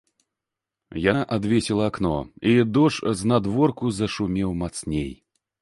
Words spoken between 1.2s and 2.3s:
адвесіла акно,